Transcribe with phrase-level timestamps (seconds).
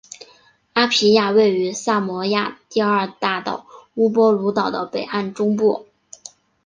[0.73, 5.85] 阿皮亚位于萨摩亚第二大岛乌波卢岛的北岸中部。